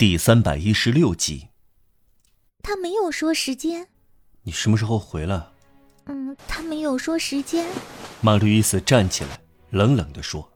[0.00, 1.48] 第三百一十六集。
[2.62, 3.86] 他没有说时间。
[4.44, 5.46] 你什么时候回来？
[6.06, 7.68] 嗯，他没有说时间。
[8.22, 10.50] 马路易斯站起来，冷冷的说：“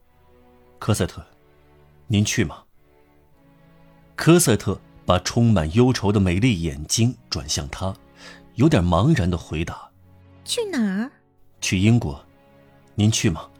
[0.80, 1.22] 科赛特，
[2.06, 2.64] 您去吗？”
[4.16, 7.94] 科赛特把充满忧愁的美丽眼睛转向他，
[8.54, 9.90] 有点茫然的回答
[10.42, 11.10] ：“去哪儿？
[11.60, 12.18] 去英国。
[12.94, 13.50] 您去吗？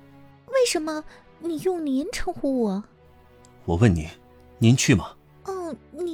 [0.46, 1.04] 为什么
[1.40, 2.84] 你用您称呼我？
[3.66, 4.08] 我问你，
[4.58, 5.12] 您去吗？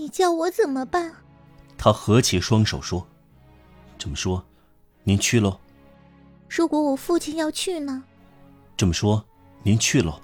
[0.01, 1.15] 哦，你叫我怎么办？”
[1.77, 3.06] 他合起双手说
[3.98, 4.43] ：“这么说，
[5.05, 5.61] 您去喽？
[6.48, 8.02] 如果我父亲要去呢？
[8.79, 9.23] 这么说，
[9.62, 10.19] 您去喽？”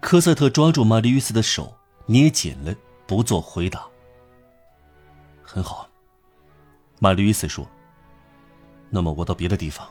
[0.00, 1.76] 科赛特抓住玛丽·约斯的手。
[2.06, 2.74] 捏紧了，
[3.06, 3.82] 不做回答。
[5.42, 5.88] 很好，
[6.98, 7.66] 玛丽·伊斯说
[8.90, 9.88] ：“那么我到别的地方。”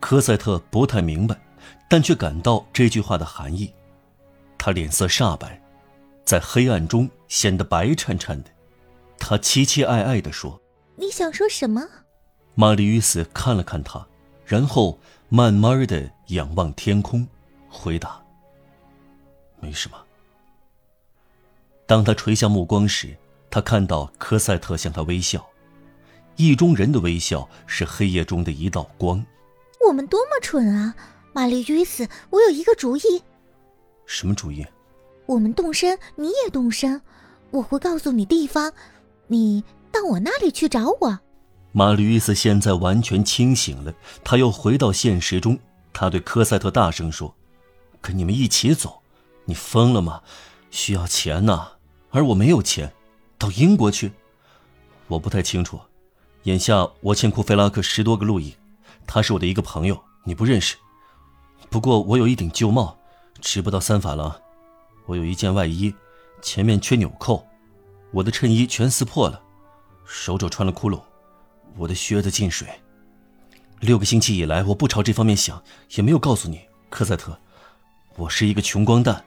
[0.00, 1.40] 科赛特不太明白，
[1.88, 3.72] 但却感到这句话的含义。
[4.58, 5.58] 他脸色煞白，
[6.30, 8.50] 在黑暗中显得白颤颤的。
[9.18, 10.62] 他期期艾艾地说
[10.94, 11.84] ：“你想说什么？”
[12.54, 14.06] 玛丽·与斯看了看他，
[14.44, 14.96] 然后
[15.28, 17.26] 慢慢的仰望天空，
[17.68, 18.22] 回答
[19.58, 19.98] ：“没什么。”
[21.84, 23.16] 当他垂下目光时，
[23.50, 25.44] 他看到科赛特向他微笑，
[26.36, 29.26] 意中人的微笑是黑夜中的一道光。
[29.84, 30.94] 我们多么蠢啊，
[31.32, 32.08] 玛丽·约斯！
[32.30, 33.00] 我有一个主意。
[34.06, 34.64] 什么主意？
[35.30, 37.00] 我们动身，你也动身。
[37.52, 38.72] 我会告诉你地方，
[39.28, 41.20] 你到我那里去找我。
[41.70, 45.56] 玛丽·约斯现在完全清醒了，他又回到现实中。
[45.92, 47.32] 他对科赛特大声说
[48.02, 49.02] ：“跟你们一起走？
[49.44, 50.20] 你疯了吗？
[50.72, 51.68] 需要钱呐！”
[52.10, 52.92] 而我没有钱，
[53.38, 54.10] 到英国去，
[55.06, 55.78] 我不太清楚。
[56.42, 58.56] 眼下我欠库菲拉克十多个路易，
[59.06, 60.76] 他是我的一个朋友，你不认识。
[61.68, 62.98] 不过我有一顶旧帽，
[63.40, 64.34] 值不到三法郎。
[65.10, 65.92] 我有一件外衣，
[66.40, 67.44] 前面缺纽扣。
[68.12, 69.42] 我的衬衣全撕破了，
[70.06, 71.02] 手肘穿了窟窿，
[71.76, 72.68] 我的靴子进水。
[73.80, 75.60] 六个星期以来，我不朝这方面想，
[75.96, 76.60] 也没有告诉你，
[76.90, 77.36] 科赛特，
[78.14, 79.24] 我是一个穷光蛋。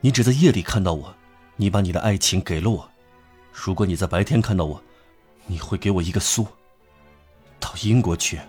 [0.00, 1.14] 你只在夜里看到我。
[1.56, 2.88] 你把你的爱情给了我，
[3.52, 4.82] 如果你在白天看到我，
[5.46, 6.46] 你会给我一个苏。
[7.60, 8.40] 到英国去，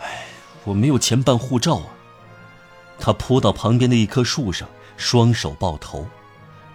[0.00, 0.24] 哎，
[0.64, 1.86] 我没有钱办护照啊。
[2.98, 4.66] 他扑到旁边的一棵树上，
[5.00, 6.06] 双手抱头，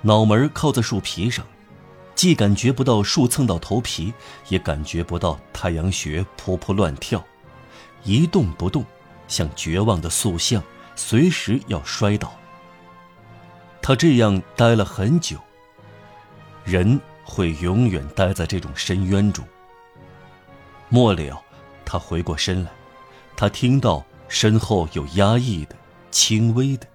[0.02, 1.46] 脑门靠在树皮上，
[2.16, 4.12] 既感觉不到树蹭到头皮，
[4.50, 7.24] 也感觉不到太阳穴扑扑乱跳，
[8.04, 8.84] 一动不动，
[9.28, 10.62] 像绝望的塑像，
[10.96, 12.34] 随时要摔倒。
[13.80, 15.38] 他这样待了很久。
[16.64, 19.46] 人会永远待在这种深渊中。
[20.90, 21.40] 末了，
[21.86, 22.72] 他回过身来，
[23.38, 25.76] 他听到身后有压抑的、
[26.10, 26.88] 轻微的、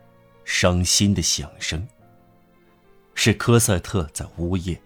[0.45, 1.87] 伤心的响声。
[3.15, 4.81] 是科赛特在呜咽。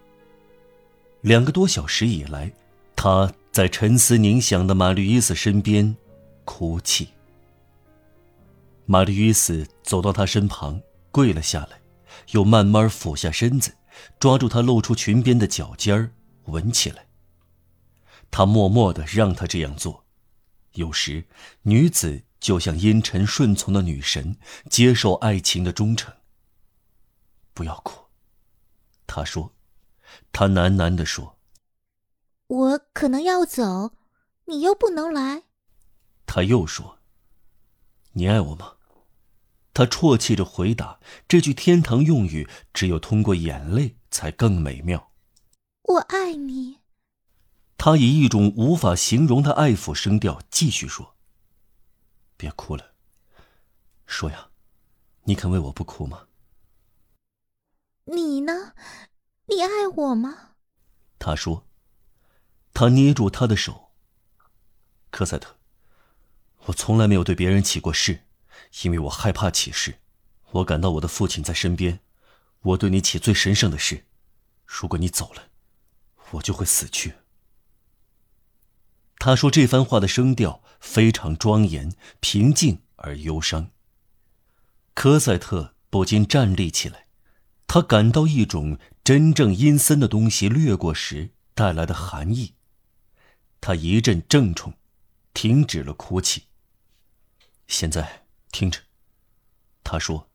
[1.20, 2.53] 两个多小时以来，
[2.97, 5.97] 他在沉思冥想的玛丽伊斯身边
[6.44, 7.09] 哭泣。
[8.87, 11.81] 玛丽伊斯走到他身旁，跪了下来。
[12.31, 13.75] 又慢慢俯下身子，
[14.19, 16.10] 抓住他露出裙边的脚尖儿，
[16.44, 17.06] 闻起来。
[18.31, 20.04] 他默默的让她这样做。
[20.72, 21.25] 有时，
[21.62, 24.37] 女子就像阴沉顺从的女神，
[24.69, 26.12] 接受爱情的忠诚。
[27.55, 28.05] 不要哭，
[29.06, 29.55] 他说。
[30.31, 31.38] 他喃喃地说
[32.47, 33.93] ：“我可能要走，
[34.44, 35.44] 你又不能来。”
[36.27, 36.99] 他又说
[38.12, 38.75] ：“你爱我吗？”
[39.72, 45.12] 他啜泣着回答：“这句天堂用语，只有通过眼泪才更美妙。”
[45.84, 46.81] 我爱你。
[47.78, 51.13] 他以一种无法形容的爱抚声调继续说
[52.37, 52.93] ：“别哭了，
[54.06, 54.50] 说呀，
[55.25, 56.28] 你肯为我不哭吗？”
[58.06, 58.75] 你呢？
[59.47, 60.56] 你爱我吗？
[61.19, 61.67] 他说。
[62.73, 63.93] 他捏住他的手。
[65.11, 65.56] 科赛特，
[66.67, 68.25] 我从来没有对别人起过誓。
[68.83, 70.00] 因为我害怕起誓，
[70.50, 72.00] 我感到我的父亲在身边，
[72.61, 74.06] 我对你起最神圣的誓。
[74.67, 75.50] 如果你走了，
[76.32, 77.14] 我就会死去。
[79.25, 83.71] 他说这番话的声调非常庄严、平静而忧伤。
[84.93, 87.06] 科赛特不禁站立起来，
[87.67, 92.53] 他感到一种真正阴森的东西掠过时带来的寒意。
[93.62, 94.75] 他一阵怔忡，
[95.32, 96.43] 停止了哭泣。
[97.67, 98.27] 现在。
[98.53, 98.79] 听着，
[99.82, 100.29] 他说：“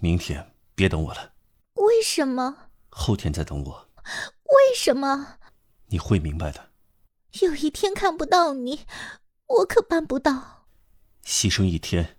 [0.00, 1.34] 明天别等我了。”
[1.78, 2.68] 为什么？
[2.90, 3.88] 后天再等我。
[3.94, 5.38] 为什么？
[5.86, 6.72] 你会明白的。
[7.42, 8.86] 有一天看不到你，
[9.46, 10.66] 我可办不到。
[11.24, 12.18] 牺牲一天，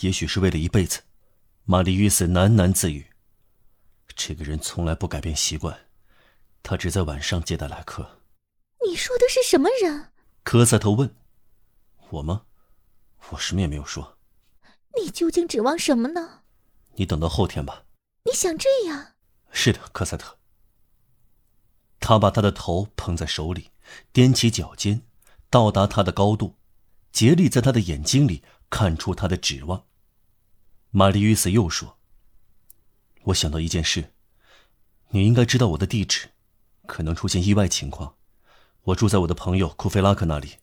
[0.00, 1.02] 也许是为了一辈子。
[1.64, 3.06] 玛丽·约瑟喃喃自语
[4.16, 5.86] ：“这个人从来不改变习惯，
[6.62, 8.22] 他只在晚上接待来客。
[8.84, 10.12] 你说的是什么人？
[10.42, 11.14] 科赛特问。
[12.10, 12.46] 我吗？
[13.30, 14.18] 我什么也没有说。
[15.00, 16.42] 你究竟指望什么呢？
[16.94, 17.84] 你等到后天吧。
[18.24, 19.12] 你想这样？
[19.52, 20.36] 是的，科赛特。
[22.00, 23.69] 他把他的头捧在手里，
[24.12, 25.02] 踮起脚尖，
[25.48, 26.56] 到达他的高度，
[27.12, 29.84] 竭力在他的眼睛里看出他的指望。
[30.90, 31.98] 玛丽·与斯又说
[33.26, 34.12] ：“我想到一件事，
[35.10, 36.30] 你应该知道我的地址，
[36.86, 38.16] 可能出现意外情况。
[38.82, 40.56] 我住在我的朋友库菲拉克那里，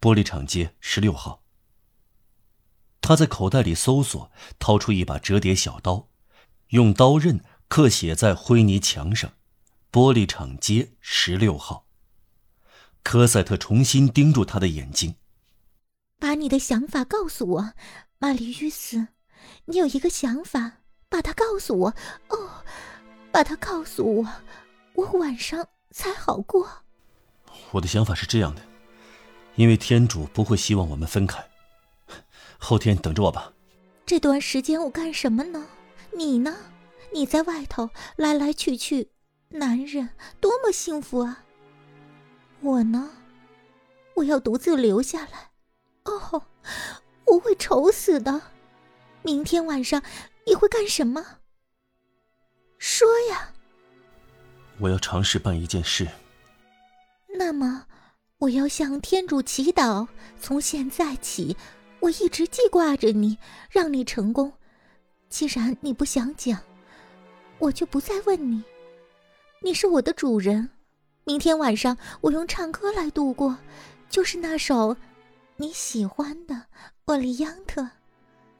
[0.00, 1.42] 玻璃厂街十六号。”
[3.02, 6.08] 他在口袋里搜索，掏出一把折叠小刀，
[6.68, 9.32] 用刀刃刻写在灰泥墙上
[9.92, 11.85] ：“玻璃厂街十六号。”
[13.06, 15.14] 科赛特重新盯住他的眼睛，
[16.18, 17.72] 把你的想法告诉我，
[18.18, 19.06] 玛丽·与斯。
[19.66, 21.94] 你有一个想法，把它告诉我
[22.30, 22.64] 哦，
[23.30, 24.28] 把它告诉我，
[24.94, 26.68] 我晚上才好过。
[27.70, 28.62] 我的想法是这样的，
[29.54, 31.48] 因为天主不会希望我们分开。
[32.58, 33.52] 后天等着我吧。
[34.04, 35.64] 这段时间我干什么呢？
[36.12, 36.56] 你呢？
[37.14, 39.10] 你在外头来来去去，
[39.50, 40.10] 男人
[40.40, 41.44] 多么幸福啊！
[42.60, 43.10] 我呢？
[44.14, 45.50] 我要独自留下来。
[46.04, 46.42] 哦，
[47.26, 48.40] 我会愁死的。
[49.22, 50.02] 明天晚上
[50.46, 51.24] 你会干什么？
[52.78, 53.52] 说呀！
[54.78, 56.06] 我要尝试办一件事。
[57.38, 57.86] 那么，
[58.38, 60.06] 我要向天主祈祷，
[60.40, 61.56] 从现在起，
[62.00, 63.38] 我一直记挂着你，
[63.70, 64.52] 让你成功。
[65.28, 66.60] 既然你不想讲，
[67.58, 68.62] 我就不再问你。
[69.60, 70.70] 你是我的主人。
[71.28, 73.58] 明天晚上，我用唱歌来度过，
[74.08, 74.96] 就是那首
[75.56, 76.54] 你喜欢的
[77.06, 77.82] 《沃利央特》。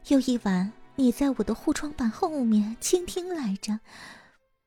[0.08, 3.78] 有一晚，你在我的护窗板后面倾听来着。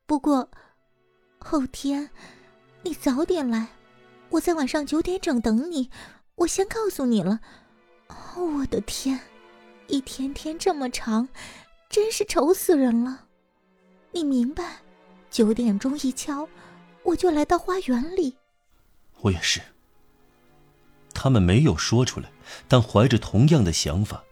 [0.05, 0.49] 不过，
[1.39, 2.09] 后天
[2.83, 3.67] 你早点来，
[4.29, 5.89] 我在晚上九点整等你。
[6.35, 7.41] 我先告诉你了。
[8.37, 9.19] 我的天，
[9.87, 11.27] 一天天这么长，
[11.89, 13.25] 真是愁死人了。
[14.13, 14.77] 你明白？
[15.29, 16.47] 九点钟一敲，
[17.09, 18.35] 我就来到花园里。
[19.21, 19.61] 我也是。
[21.13, 22.29] 他们没有说出来，
[22.67, 24.23] 但怀着同样的想法。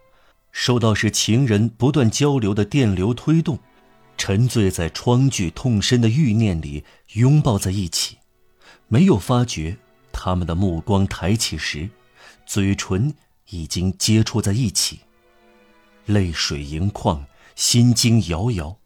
[0.51, 3.59] 受到是情人不断交流的电流推动，
[4.17, 6.83] 沉醉在疮剧痛深的欲念里，
[7.13, 8.17] 拥抱在一起，
[8.87, 9.77] 没有发觉
[10.11, 11.89] 他们的目光抬起时，
[12.45, 13.13] 嘴唇
[13.49, 15.01] 已经接触在一起，
[16.05, 17.25] 泪水盈眶，
[17.55, 18.77] 心惊摇摇，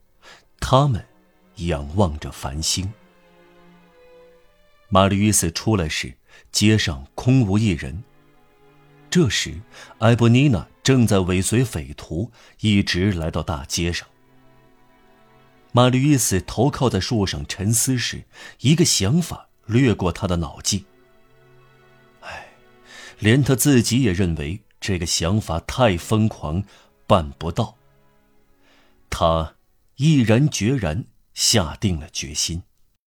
[0.59, 1.05] 他们
[1.57, 2.91] 仰望着繁星。
[4.93, 6.13] 玛丽·约瑟出来时，
[6.51, 8.03] 街上空无一人。
[9.09, 9.61] 这时，
[9.99, 12.29] 埃博妮娜正在尾随匪徒，
[12.59, 14.05] 一直来到大街上。
[15.71, 18.25] 玛丽伊斯头靠在树上沉思时，
[18.59, 20.83] 一个想法掠过他的脑际。
[22.19, 22.49] 唉，
[23.17, 26.65] 连他自己也认为这个想法太疯狂，
[27.07, 27.77] 办不到。
[29.09, 29.55] 他
[29.95, 32.63] 毅然决然下定了决心。